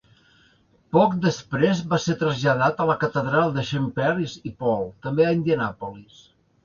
Poc 0.95 1.11
després, 1.25 1.83
va 1.91 1.99
ser 2.05 2.15
traslladat 2.23 2.81
a 2.85 2.87
la 2.93 2.95
catedral 3.05 3.53
de 3.59 3.67
Saint 3.73 3.87
Peter 4.01 4.29
i 4.51 4.53
Paul, 4.65 4.93
també 5.07 5.29
a 5.29 5.35
Indianapolis. 5.39 6.25